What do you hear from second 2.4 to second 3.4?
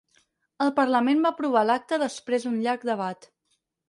d'un llarg debat.